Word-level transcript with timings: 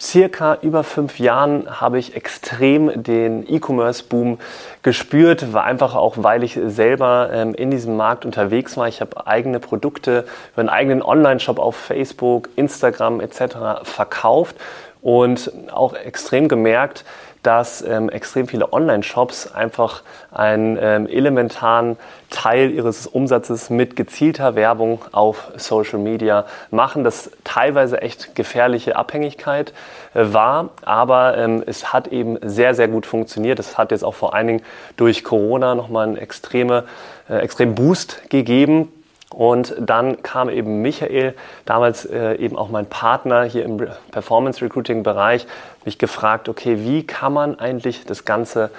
circa 0.00 0.58
über 0.62 0.84
fünf 0.84 1.18
Jahren 1.18 1.80
habe 1.80 1.98
ich 1.98 2.16
extrem 2.16 3.02
den 3.02 3.44
E-Commerce-Boom 3.48 4.38
gespürt, 4.82 5.52
war 5.52 5.64
einfach 5.64 5.94
auch, 5.94 6.16
weil 6.18 6.42
ich 6.42 6.58
selber 6.64 7.30
ähm, 7.32 7.54
in 7.54 7.70
diesem 7.70 7.96
Markt 7.96 8.24
unterwegs 8.24 8.76
war. 8.76 8.88
Ich 8.88 9.00
habe 9.00 9.26
eigene 9.26 9.60
Produkte 9.60 10.24
über 10.52 10.60
einen 10.60 10.68
eigenen 10.68 11.02
Online-Shop 11.02 11.58
auf 11.58 11.76
Facebook, 11.76 12.48
Instagram 12.56 13.20
etc. 13.20 13.84
verkauft 13.84 14.56
und 15.02 15.52
auch 15.70 15.94
extrem 15.94 16.48
gemerkt, 16.48 17.04
dass 17.42 17.82
ähm, 17.82 18.08
extrem 18.08 18.46
viele 18.46 18.72
Online-Shops 18.72 19.52
einfach 19.52 20.02
einen 20.30 20.78
ähm, 20.80 21.08
elementaren 21.08 21.96
Teil 22.30 22.70
ihres 22.70 23.08
Umsatzes 23.08 23.68
mit 23.68 23.96
gezielter 23.96 24.54
Werbung 24.54 25.00
auf 25.10 25.50
Social 25.56 25.98
Media 25.98 26.46
machen. 26.70 27.02
Das 27.02 27.32
teilweise 27.42 28.00
echt 28.00 28.36
gefährliche 28.36 28.94
Abhängigkeit 28.94 29.72
äh, 30.14 30.32
war, 30.32 30.70
aber 30.82 31.36
ähm, 31.36 31.64
es 31.66 31.92
hat 31.92 32.08
eben 32.08 32.38
sehr, 32.42 32.76
sehr 32.76 32.86
gut 32.86 33.06
funktioniert. 33.06 33.58
Es 33.58 33.76
hat 33.76 33.90
jetzt 33.90 34.04
auch 34.04 34.14
vor 34.14 34.34
allen 34.34 34.46
Dingen 34.46 34.62
durch 34.96 35.24
Corona 35.24 35.74
nochmal 35.74 36.06
einen 36.06 36.16
extreme, 36.16 36.84
äh, 37.28 37.38
extremen 37.38 37.74
Boost 37.74 38.30
gegeben 38.30 38.92
und 39.34 39.74
dann 39.78 40.22
kam 40.22 40.48
eben 40.48 40.82
Michael, 40.82 41.34
damals 41.64 42.04
äh, 42.04 42.34
eben 42.34 42.56
auch 42.56 42.68
mein 42.68 42.86
Partner 42.86 43.44
hier 43.44 43.64
im 43.64 43.86
Performance 44.10 44.62
Recruiting 44.62 45.02
Bereich, 45.02 45.46
mich 45.84 45.98
gefragt, 45.98 46.48
okay, 46.48 46.78
wie 46.80 47.06
kann 47.06 47.32
man 47.32 47.58
eigentlich 47.58 48.04
das 48.04 48.24
Ganze, 48.24 48.70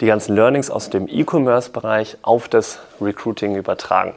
die 0.00 0.06
ganzen 0.06 0.34
Learnings 0.34 0.70
aus 0.70 0.90
dem 0.90 1.08
E-Commerce 1.08 1.70
Bereich 1.70 2.16
auf 2.22 2.48
das 2.48 2.80
Recruiting 3.00 3.56
übertragen? 3.56 4.14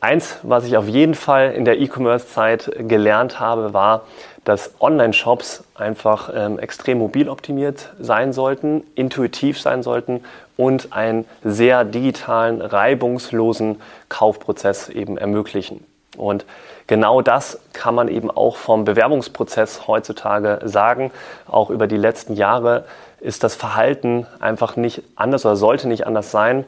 Eins, 0.00 0.38
was 0.42 0.64
ich 0.64 0.76
auf 0.76 0.88
jeden 0.88 1.14
Fall 1.14 1.52
in 1.52 1.64
der 1.64 1.78
E-Commerce-Zeit 1.78 2.72
gelernt 2.78 3.38
habe, 3.38 3.74
war, 3.74 4.02
dass 4.44 4.72
Online-Shops 4.80 5.64
einfach 5.74 6.30
ähm, 6.34 6.58
extrem 6.58 6.98
mobil 6.98 7.28
optimiert 7.28 7.90
sein 7.98 8.32
sollten, 8.32 8.82
intuitiv 8.94 9.60
sein 9.60 9.82
sollten 9.82 10.24
und 10.56 10.92
einen 10.92 11.26
sehr 11.42 11.84
digitalen, 11.84 12.60
reibungslosen 12.60 13.80
Kaufprozess 14.08 14.88
eben 14.88 15.18
ermöglichen. 15.18 15.84
Und 16.16 16.44
genau 16.86 17.20
das 17.20 17.58
kann 17.72 17.94
man 17.94 18.08
eben 18.08 18.30
auch 18.30 18.56
vom 18.56 18.84
Bewerbungsprozess 18.84 19.86
heutzutage 19.86 20.60
sagen. 20.64 21.10
Auch 21.46 21.70
über 21.70 21.86
die 21.86 21.96
letzten 21.96 22.34
Jahre 22.34 22.84
ist 23.20 23.42
das 23.42 23.54
Verhalten 23.54 24.26
einfach 24.40 24.76
nicht 24.76 25.02
anders 25.16 25.44
oder 25.44 25.56
sollte 25.56 25.88
nicht 25.88 26.06
anders 26.06 26.30
sein. 26.30 26.64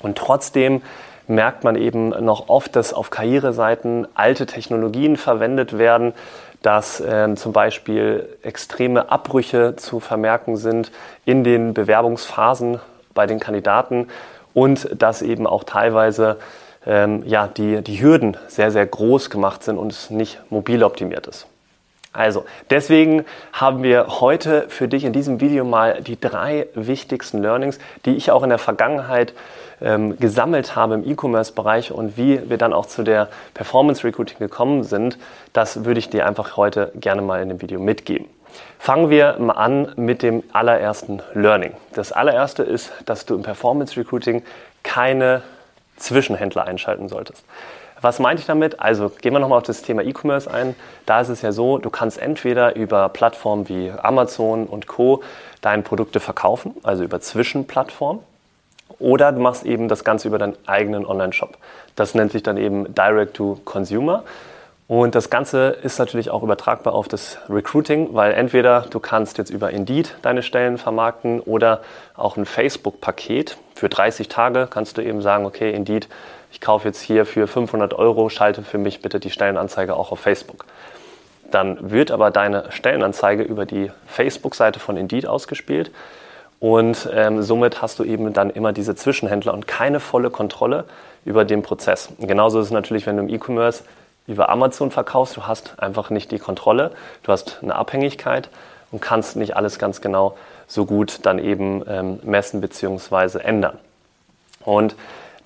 Und 0.00 0.18
trotzdem 0.18 0.82
merkt 1.34 1.64
man 1.64 1.76
eben 1.76 2.10
noch 2.10 2.48
oft, 2.48 2.76
dass 2.76 2.92
auf 2.92 3.10
Karriereseiten 3.10 4.06
alte 4.14 4.46
Technologien 4.46 5.16
verwendet 5.16 5.78
werden, 5.78 6.12
dass 6.62 7.00
äh, 7.00 7.34
zum 7.34 7.52
Beispiel 7.52 8.28
extreme 8.42 9.10
Abbrüche 9.10 9.74
zu 9.76 10.00
vermerken 10.00 10.56
sind 10.56 10.92
in 11.24 11.42
den 11.44 11.74
Bewerbungsphasen 11.74 12.80
bei 13.14 13.26
den 13.26 13.40
Kandidaten 13.40 14.08
und 14.54 14.88
dass 14.96 15.22
eben 15.22 15.46
auch 15.46 15.64
teilweise 15.64 16.38
ähm, 16.86 17.22
ja, 17.26 17.48
die, 17.48 17.82
die 17.82 18.00
Hürden 18.00 18.36
sehr, 18.48 18.70
sehr 18.70 18.86
groß 18.86 19.30
gemacht 19.30 19.62
sind 19.62 19.78
und 19.78 19.92
es 19.92 20.10
nicht 20.10 20.38
mobil 20.50 20.82
optimiert 20.84 21.26
ist. 21.26 21.46
Also, 22.12 22.44
deswegen 22.68 23.24
haben 23.52 23.82
wir 23.82 24.20
heute 24.20 24.66
für 24.68 24.86
dich 24.86 25.04
in 25.04 25.14
diesem 25.14 25.40
Video 25.40 25.64
mal 25.64 26.02
die 26.02 26.20
drei 26.20 26.66
wichtigsten 26.74 27.40
Learnings, 27.40 27.78
die 28.04 28.16
ich 28.16 28.30
auch 28.30 28.42
in 28.42 28.50
der 28.50 28.58
Vergangenheit 28.58 29.32
ähm, 29.80 30.18
gesammelt 30.18 30.76
habe 30.76 30.94
im 30.94 31.08
E-Commerce-Bereich 31.08 31.90
und 31.90 32.18
wie 32.18 32.50
wir 32.50 32.58
dann 32.58 32.74
auch 32.74 32.86
zu 32.86 33.02
der 33.02 33.28
Performance 33.54 34.04
Recruiting 34.04 34.38
gekommen 34.38 34.84
sind, 34.84 35.18
das 35.54 35.84
würde 35.84 36.00
ich 36.00 36.10
dir 36.10 36.26
einfach 36.26 36.56
heute 36.58 36.92
gerne 36.94 37.22
mal 37.22 37.40
in 37.42 37.48
dem 37.48 37.62
Video 37.62 37.80
mitgeben. 37.80 38.26
Fangen 38.78 39.08
wir 39.08 39.38
mal 39.38 39.54
an 39.54 39.92
mit 39.96 40.22
dem 40.22 40.42
allerersten 40.52 41.22
Learning. 41.32 41.72
Das 41.94 42.12
allererste 42.12 42.62
ist, 42.62 42.92
dass 43.06 43.24
du 43.24 43.34
im 43.34 43.42
Performance 43.42 43.96
Recruiting 43.96 44.42
keine 44.82 45.42
Zwischenhändler 45.96 46.64
einschalten 46.64 47.08
solltest. 47.08 47.44
Was 48.02 48.18
meinte 48.18 48.40
ich 48.40 48.46
damit? 48.46 48.80
Also 48.80 49.10
gehen 49.10 49.32
wir 49.32 49.38
nochmal 49.38 49.58
auf 49.58 49.64
das 49.64 49.82
Thema 49.82 50.02
E-Commerce 50.02 50.50
ein. 50.50 50.74
Da 51.06 51.20
ist 51.20 51.28
es 51.28 51.40
ja 51.40 51.52
so, 51.52 51.78
du 51.78 51.88
kannst 51.88 52.20
entweder 52.20 52.74
über 52.74 53.08
Plattformen 53.08 53.68
wie 53.68 53.92
Amazon 54.02 54.66
und 54.66 54.88
Co. 54.88 55.22
deine 55.60 55.84
Produkte 55.84 56.18
verkaufen, 56.18 56.74
also 56.82 57.04
über 57.04 57.20
Zwischenplattformen, 57.20 58.20
oder 58.98 59.30
du 59.30 59.40
machst 59.40 59.64
eben 59.64 59.86
das 59.86 60.02
Ganze 60.02 60.26
über 60.26 60.38
deinen 60.38 60.56
eigenen 60.66 61.06
Online-Shop. 61.06 61.56
Das 61.94 62.14
nennt 62.14 62.32
sich 62.32 62.42
dann 62.42 62.56
eben 62.56 62.92
Direct 62.92 63.34
to 63.34 63.60
Consumer. 63.64 64.24
Und 64.88 65.14
das 65.14 65.30
Ganze 65.30 65.68
ist 65.82 65.98
natürlich 65.98 66.30
auch 66.30 66.42
übertragbar 66.42 66.92
auf 66.92 67.08
das 67.08 67.38
Recruiting, 67.48 68.08
weil 68.12 68.32
entweder 68.32 68.82
du 68.90 69.00
kannst 69.00 69.38
jetzt 69.38 69.50
über 69.50 69.70
Indeed 69.70 70.16
deine 70.22 70.42
Stellen 70.42 70.76
vermarkten 70.76 71.40
oder 71.40 71.80
auch 72.14 72.36
ein 72.36 72.44
Facebook-Paket. 72.44 73.56
Für 73.74 73.88
30 73.88 74.28
Tage 74.28 74.68
kannst 74.68 74.98
du 74.98 75.02
eben 75.02 75.22
sagen, 75.22 75.46
okay, 75.46 75.72
Indeed, 75.72 76.08
ich 76.50 76.60
kaufe 76.60 76.88
jetzt 76.88 77.00
hier 77.00 77.24
für 77.24 77.46
500 77.46 77.94
Euro, 77.94 78.28
schalte 78.28 78.62
für 78.62 78.78
mich 78.78 79.00
bitte 79.00 79.20
die 79.20 79.30
Stellenanzeige 79.30 79.96
auch 79.96 80.12
auf 80.12 80.20
Facebook. 80.20 80.66
Dann 81.50 81.90
wird 81.90 82.10
aber 82.10 82.30
deine 82.30 82.70
Stellenanzeige 82.70 83.42
über 83.42 83.64
die 83.66 83.90
Facebook-Seite 84.06 84.78
von 84.80 84.96
Indeed 84.96 85.26
ausgespielt 85.26 85.90
und 86.62 87.08
ähm, 87.12 87.42
somit 87.42 87.82
hast 87.82 87.98
du 87.98 88.04
eben 88.04 88.32
dann 88.32 88.48
immer 88.50 88.72
diese 88.72 88.94
Zwischenhändler 88.94 89.52
und 89.52 89.66
keine 89.66 90.00
volle 90.00 90.30
Kontrolle 90.30 90.84
über 91.24 91.44
den 91.44 91.62
Prozess. 91.62 92.10
Genauso 92.20 92.60
ist 92.60 92.66
es 92.66 92.72
natürlich, 92.72 93.06
wenn 93.06 93.16
du 93.16 93.24
im 93.24 93.28
E-Commerce 93.28 93.84
über 94.32 94.48
Amazon 94.48 94.90
verkaufst, 94.90 95.36
du 95.36 95.46
hast 95.46 95.74
einfach 95.78 96.10
nicht 96.10 96.30
die 96.30 96.38
Kontrolle, 96.38 96.90
du 97.22 97.32
hast 97.32 97.58
eine 97.62 97.74
Abhängigkeit 97.74 98.48
und 98.90 99.00
kannst 99.00 99.36
nicht 99.36 99.56
alles 99.56 99.78
ganz 99.78 100.00
genau 100.00 100.36
so 100.66 100.86
gut 100.86 101.20
dann 101.22 101.38
eben 101.38 101.82
ähm, 101.86 102.18
messen 102.22 102.60
bzw. 102.60 103.38
ändern. 103.38 103.78
Und 104.64 104.96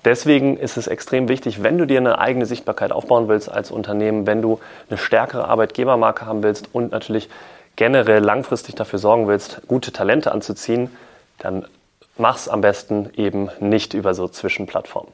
deswegen 0.05 0.57
ist 0.57 0.77
es 0.77 0.87
extrem 0.87 1.27
wichtig, 1.27 1.63
wenn 1.63 1.77
du 1.77 1.85
dir 1.85 1.99
eine 1.99 2.19
eigene 2.19 2.45
Sichtbarkeit 2.45 2.91
aufbauen 2.91 3.27
willst 3.27 3.51
als 3.51 3.71
Unternehmen, 3.71 4.25
wenn 4.25 4.41
du 4.41 4.59
eine 4.89 4.97
stärkere 4.97 5.47
Arbeitgebermarke 5.47 6.25
haben 6.25 6.43
willst 6.43 6.69
und 6.73 6.91
natürlich 6.91 7.29
generell 7.75 8.23
langfristig 8.23 8.75
dafür 8.75 8.99
sorgen 8.99 9.27
willst, 9.27 9.61
gute 9.67 9.91
Talente 9.91 10.31
anzuziehen, 10.31 10.95
dann 11.39 11.65
mach's 12.17 12.47
am 12.47 12.61
besten 12.61 13.11
eben 13.15 13.49
nicht 13.59 13.93
über 13.93 14.13
so 14.13 14.27
Zwischenplattformen. 14.27 15.11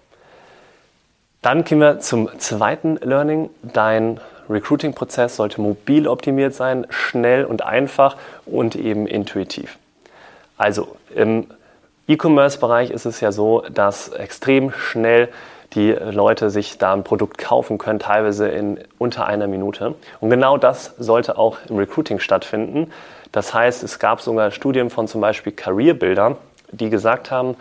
Dann 1.43 1.65
kommen 1.65 1.81
wir 1.81 1.99
zum 1.99 2.29
zweiten 2.39 2.95
Learning. 3.03 3.49
Dein 3.61 4.21
Recruiting-Prozess 4.49 5.35
sollte 5.35 5.59
mobil 5.59 6.07
optimiert 6.07 6.55
sein, 6.55 6.87
schnell 6.89 7.43
und 7.43 7.65
einfach 7.65 8.15
und 8.45 8.77
eben 8.77 9.07
intuitiv. 9.07 9.77
Also 10.57 10.95
im 11.13 11.47
E-Commerce-Bereich 12.07 12.91
ist 12.91 13.05
es 13.05 13.19
ja 13.19 13.33
so, 13.33 13.65
dass 13.69 14.07
extrem 14.07 14.71
schnell 14.71 15.27
die 15.73 15.91
Leute 15.91 16.49
sich 16.49 16.77
da 16.77 16.93
ein 16.93 17.03
Produkt 17.03 17.37
kaufen 17.39 17.77
können, 17.77 17.99
teilweise 17.99 18.47
in 18.47 18.79
unter 18.97 19.27
einer 19.27 19.47
Minute. 19.47 19.95
Und 20.21 20.29
genau 20.29 20.57
das 20.57 20.93
sollte 20.97 21.37
auch 21.37 21.57
im 21.67 21.75
Recruiting 21.75 22.19
stattfinden. 22.19 22.89
Das 23.33 23.53
heißt, 23.53 23.83
es 23.83 23.99
gab 23.99 24.21
sogar 24.21 24.51
Studien 24.51 24.89
von 24.89 25.09
zum 25.09 25.19
Beispiel 25.19 25.51
Career 25.51 25.93
Builder, 25.93 26.37
die 26.71 26.89
gesagt 26.89 27.31
haben, 27.31 27.57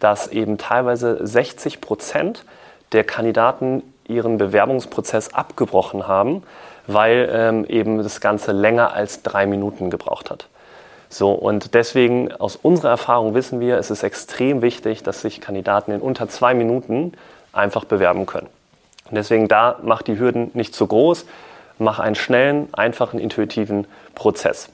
dass 0.00 0.26
eben 0.28 0.56
teilweise 0.56 1.18
60 1.26 1.82
Prozent 1.82 2.42
der 2.92 3.04
Kandidaten 3.04 3.82
ihren 4.08 4.38
Bewerbungsprozess 4.38 5.34
abgebrochen 5.34 6.06
haben, 6.06 6.42
weil 6.86 7.28
ähm, 7.32 7.64
eben 7.64 7.98
das 8.02 8.20
Ganze 8.20 8.52
länger 8.52 8.94
als 8.94 9.22
drei 9.22 9.46
Minuten 9.46 9.90
gebraucht 9.90 10.30
hat. 10.30 10.46
So, 11.08 11.32
und 11.32 11.74
deswegen 11.74 12.32
aus 12.32 12.56
unserer 12.56 12.90
Erfahrung 12.90 13.34
wissen 13.34 13.60
wir, 13.60 13.78
es 13.78 13.90
ist 13.90 14.02
extrem 14.02 14.62
wichtig, 14.62 15.02
dass 15.02 15.20
sich 15.20 15.40
Kandidaten 15.40 15.92
in 15.92 16.00
unter 16.00 16.28
zwei 16.28 16.54
Minuten 16.54 17.12
einfach 17.52 17.84
bewerben 17.84 18.26
können. 18.26 18.48
Und 19.08 19.14
deswegen 19.14 19.48
da 19.48 19.78
mach 19.82 20.02
die 20.02 20.18
Hürden 20.18 20.50
nicht 20.54 20.74
zu 20.74 20.86
groß, 20.86 21.26
mach 21.78 22.00
einen 22.00 22.16
schnellen, 22.16 22.68
einfachen, 22.72 23.20
intuitiven 23.20 23.86
Prozess. 24.14 24.68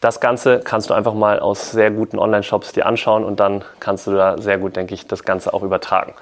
Das 0.00 0.20
Ganze 0.20 0.60
kannst 0.60 0.88
du 0.88 0.94
einfach 0.94 1.12
mal 1.12 1.40
aus 1.40 1.72
sehr 1.72 1.90
guten 1.90 2.18
Online-Shops 2.18 2.72
dir 2.72 2.86
anschauen 2.86 3.24
und 3.24 3.38
dann 3.40 3.64
kannst 3.80 4.06
du 4.06 4.12
da 4.12 4.38
sehr 4.38 4.58
gut, 4.58 4.76
denke 4.76 4.94
ich, 4.94 5.06
das 5.06 5.24
Ganze 5.24 5.52
auch 5.52 5.62
übertragen. 5.62 6.14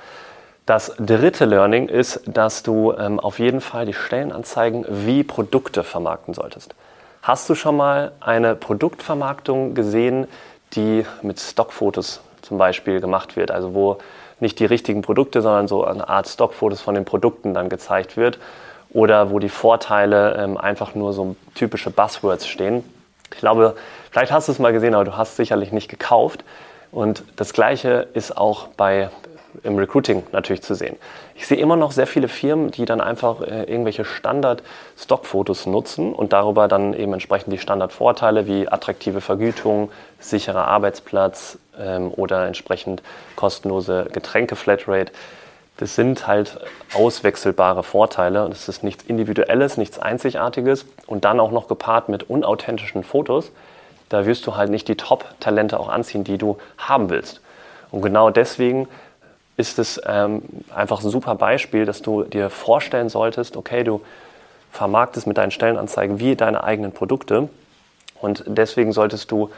Das 0.69 0.93
dritte 0.99 1.47
Learning 1.47 1.89
ist, 1.89 2.21
dass 2.27 2.63
du 2.63 2.93
ähm, 2.93 3.19
auf 3.19 3.39
jeden 3.39 3.63
Fall 3.63 3.87
die 3.87 3.95
Stellenanzeigen 3.95 4.85
wie 4.87 5.25
Produkte 5.25 5.83
vermarkten 5.83 6.35
solltest. 6.35 6.75
Hast 7.23 7.49
du 7.49 7.55
schon 7.55 7.75
mal 7.75 8.13
eine 8.21 8.55
Produktvermarktung 8.55 9.73
gesehen, 9.73 10.29
die 10.75 11.07
mit 11.23 11.41
Stockfotos 11.41 12.21
zum 12.43 12.59
Beispiel 12.59 13.01
gemacht 13.01 13.35
wird. 13.35 13.51
Also 13.51 13.73
wo 13.73 13.97
nicht 14.41 14.59
die 14.59 14.67
richtigen 14.67 15.01
Produkte, 15.01 15.41
sondern 15.41 15.69
so 15.69 15.85
eine 15.85 16.07
Art 16.07 16.29
Stockfotos 16.29 16.83
von 16.83 16.95
den 16.95 17.07
Produkten 17.07 17.55
dann 17.55 17.71
gezeigt 17.71 18.19
wird. 18.19 18.39
Oder 18.91 19.31
wo 19.31 19.39
die 19.39 19.49
Vorteile 19.49 20.35
ähm, 20.35 20.59
einfach 20.59 20.95
nur 20.95 21.15
so 21.15 21.35
typische 21.55 21.89
Buzzwords 21.89 22.47
stehen. 22.47 22.85
Ich 23.33 23.39
glaube, 23.39 23.75
vielleicht 24.11 24.33
hast 24.33 24.49
du 24.49 24.53
es 24.53 24.59
mal 24.59 24.75
gesehen, 24.75 24.95
aber 24.95 25.07
du 25.07 25.17
hast 25.17 25.31
es 25.31 25.37
sicherlich 25.37 25.73
nicht 25.73 25.89
gekauft. 25.89 26.45
Und 26.93 27.25
das 27.37 27.55
Gleiche 27.55 28.09
ist 28.13 28.37
auch 28.37 28.69
bei 28.69 29.09
im 29.63 29.77
Recruiting 29.77 30.25
natürlich 30.33 30.63
zu 30.63 30.75
sehen. 30.75 30.97
Ich 31.35 31.47
sehe 31.47 31.59
immer 31.59 31.77
noch 31.77 31.93
sehr 31.93 32.07
viele 32.07 32.29
Firmen, 32.29 32.71
die 32.71 32.85
dann 32.85 33.01
einfach 33.01 33.41
äh, 33.41 33.65
irgendwelche 33.65 34.05
Standard-Stockfotos 34.05 35.67
nutzen 35.67 36.13
und 36.13 36.33
darüber 36.33 36.69
dann 36.69 36.95
eben 36.95 37.13
entsprechend 37.13 37.53
die 37.53 37.59
Standardvorteile 37.59 38.47
wie 38.47 38.69
attraktive 38.69 39.21
Vergütung, 39.21 39.91
sicherer 40.19 40.67
Arbeitsplatz 40.67 41.59
ähm, 41.79 42.13
oder 42.15 42.47
entsprechend 42.47 43.03
kostenlose 43.37 44.07
Getränke-Flatrate. 44.13 45.13
Das 45.79 45.95
sind 45.95 46.27
halt 46.27 46.59
auswechselbare 46.93 47.85
Vorteile 47.85 48.45
und 48.45 48.53
es 48.53 48.69
ist 48.69 48.83
nichts 48.83 49.05
Individuelles, 49.05 49.77
nichts 49.77 49.99
Einzigartiges 49.99 50.87
und 51.07 51.25
dann 51.25 51.39
auch 51.39 51.53
noch 51.53 51.69
gepaart 51.69 52.09
mit 52.09 52.29
unauthentischen 52.29 53.05
Fotos. 53.05 53.53
Da 54.09 54.27
wirst 54.27 54.47
du 54.47 54.57
halt 54.57 54.71
nicht 54.71 54.89
die 54.89 54.97
Top-Talente 54.97 55.79
auch 55.79 55.89
anziehen, 55.89 56.25
die 56.25 56.37
du 56.37 56.59
haben 56.79 57.11
willst. 57.11 57.41
Und 57.91 58.03
genau 58.03 58.31
deswegen 58.31 58.89
ist 59.59 59.79
es 59.79 60.01
ähm, 60.07 60.43
einfach 60.75 61.03
ein 61.03 61.11
super 61.11 61.35
Beispiel, 61.35 61.85
dass 61.85 62.01
du 62.01 62.23
dir 62.23 62.49
vorstellen 62.49 63.11
solltest, 63.11 63.57
okay, 63.57 63.85
du 63.85 64.01
vermarktest 64.71 65.27
mit 65.27 65.37
deinen 65.37 65.51
Stellenanzeigen 65.51 66.21
wie 66.21 66.37
deine 66.37 66.63
eigenen 66.63 66.93
Produkte 66.93 67.49
und 68.21 68.45
deswegen 68.47 68.93
solltest 68.93 69.31
du, 69.31 69.51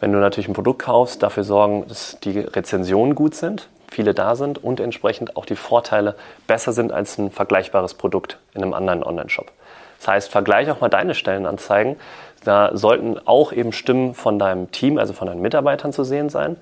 wenn 0.00 0.12
du 0.12 0.18
natürlich 0.18 0.48
ein 0.48 0.54
Produkt 0.54 0.82
kaufst, 0.82 1.22
dafür 1.22 1.44
sorgen, 1.44 1.86
dass 1.88 2.18
die 2.24 2.40
Rezensionen 2.40 3.14
gut 3.14 3.36
sind, 3.36 3.68
viele 3.88 4.12
da 4.12 4.34
sind 4.34 4.62
und 4.62 4.80
entsprechend 4.80 5.36
auch 5.36 5.46
die 5.46 5.56
Vorteile 5.56 6.16
besser 6.48 6.72
sind 6.72 6.92
als 6.92 7.16
ein 7.18 7.30
vergleichbares 7.30 7.94
Produkt 7.94 8.38
in 8.54 8.62
einem 8.62 8.74
anderen 8.74 9.04
Online-Shop. 9.04 9.52
Das 9.98 10.08
heißt, 10.08 10.32
vergleich 10.32 10.68
auch 10.70 10.80
mal 10.80 10.88
deine 10.88 11.14
Stellenanzeigen. 11.14 11.96
Da 12.44 12.76
sollten 12.76 13.18
auch 13.24 13.52
eben 13.52 13.72
Stimmen 13.72 14.14
von 14.14 14.40
deinem 14.40 14.70
Team, 14.72 14.98
also 14.98 15.12
von 15.12 15.28
deinen 15.28 15.40
Mitarbeitern 15.40 15.92
zu 15.92 16.02
sehen 16.02 16.28
sein. 16.28 16.56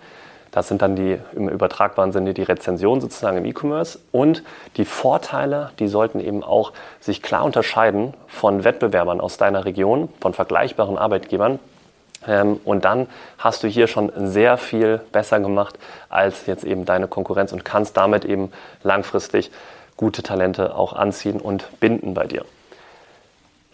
Das 0.53 0.69
sind 0.69 0.83
dann 0.83 0.95
die 0.95 1.19
im 1.35 1.49
übertragbaren 1.49 2.13
Sinne 2.13 2.35
die 2.35 2.43
Rezensionen 2.43 3.01
sozusagen 3.01 3.39
im 3.39 3.47
E-Commerce. 3.47 3.99
Und 4.13 4.45
die 4.77 4.85
Vorteile, 4.85 5.71
die 5.79 5.89
sollten 5.89 6.21
eben 6.21 6.45
auch 6.45 6.73
sich 7.01 7.23
klar 7.23 7.43
unterscheiden 7.45 8.15
von 8.29 8.63
Wettbewerbern 8.63 9.21
aus 9.21 9.39
deiner 9.39 9.65
Region, 9.65 10.11
von 10.21 10.35
vergleichbaren 10.35 10.99
Arbeitgebern. 10.99 11.59
Ähm, 12.29 12.61
und 12.65 12.85
dann 12.85 13.09
hast 13.39 13.63
du 13.63 13.69
hier 13.69 13.87
schon 13.87 14.13
sehr 14.15 14.59
viel 14.59 15.01
besser 15.11 15.41
gemacht 15.41 15.79
als 16.11 16.47
jetzt 16.47 16.65
eben 16.65 16.85
deine 16.85 17.09
Konkurrenz 17.09 17.53
und 17.53 17.65
kannst 17.65 17.97
damit 17.97 18.27
eben 18.27 18.53
langfristig 18.83 19.51
gute 19.97 20.23
Talente 20.23 20.77
auch 20.77 20.93
anziehen 20.93 21.41
und 21.41 21.81
binden 21.81 22.13
bei 22.13 22.27
dir. 22.27 22.45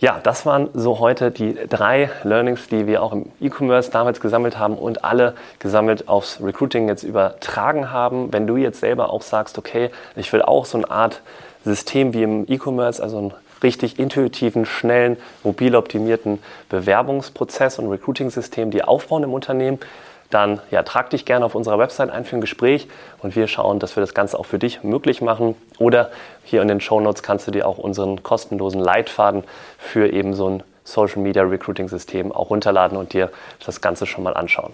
Ja, 0.01 0.21
das 0.23 0.47
waren 0.47 0.69
so 0.75 1.01
heute 1.01 1.33
die 1.33 1.57
drei 1.69 2.09
Learnings, 2.23 2.69
die 2.69 2.87
wir 2.87 3.03
auch 3.03 3.13
im 3.13 3.33
E-Commerce 3.41 3.91
damals 3.91 4.21
gesammelt 4.21 4.57
haben 4.57 4.79
und 4.79 5.03
alle 5.03 5.35
gesammelt 5.59 6.07
aufs 6.07 6.41
Recruiting 6.41 6.87
jetzt 6.87 7.03
übertragen 7.03 7.91
haben. 7.91 8.33
Wenn 8.33 8.47
du 8.47 8.57
jetzt 8.57 8.79
selber 8.79 9.11
auch 9.11 9.23
sagst, 9.23 9.59
okay, 9.59 9.91
ich 10.15 10.33
will 10.33 10.43
auch 10.43 10.67
so 10.67 10.79
eine 10.79 10.89
Art 10.89 11.21
System 11.65 12.15
wie 12.15 12.23
im 12.23 12.45
E-Commerce, 12.49 13.03
also 13.03 13.19
einen 13.19 13.35
richtig 13.65 13.99
intuitiven, 13.99 14.67
schnellen, 14.67 15.17
mobil 15.43 15.75
optimierten 15.75 16.39
Bewerbungsprozess 16.69 17.81
und 17.81 17.91
Recruiting-System, 17.91 18.71
die 18.71 18.85
aufbauen 18.85 19.25
im 19.25 19.33
Unternehmen, 19.33 19.81
dann 20.31 20.61
ja, 20.71 20.83
trag 20.83 21.11
dich 21.11 21.25
gerne 21.25 21.45
auf 21.45 21.55
unserer 21.55 21.79
Website 21.79 22.11
ein 22.11 22.25
für 22.25 22.37
ein 22.37 22.41
Gespräch 22.41 22.89
und 23.23 23.35
wir 23.35 23.47
schauen, 23.47 23.79
dass 23.79 23.97
wir 23.97 24.03
das 24.03 24.15
Ganze 24.15 24.39
auch 24.39 24.47
für 24.47 24.59
dich 24.59 24.83
möglich 24.83 25.23
machen. 25.23 25.55
Oder 25.79 26.11
hier 26.45 26.63
in 26.63 26.69
den 26.69 26.81
Show 26.81 27.01
Notes 27.01 27.23
kannst 27.23 27.47
du 27.47 27.51
dir 27.51 27.67
auch 27.67 27.79
unseren 27.79 28.23
kostenlosen 28.23 28.81
Leitfaden 28.81 29.45
für 29.79 30.13
eben 30.13 30.35
so 30.35 30.49
ein 30.51 30.63
Social 30.85 31.23
Media 31.23 31.43
Recruiting 31.43 31.89
System 31.89 32.33
auch 32.33 32.51
runterladen 32.51 32.97
und 32.97 33.13
dir 33.13 33.31
das 33.65 33.81
Ganze 33.81 34.07
schon 34.07 34.25
mal 34.25 34.35
anschauen. 34.35 34.73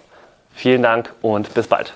Vielen 0.53 0.83
Dank 0.83 1.13
und 1.21 1.53
bis 1.53 1.67
bald. 1.67 1.93